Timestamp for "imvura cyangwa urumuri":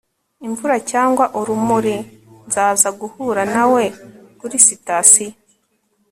0.47-1.95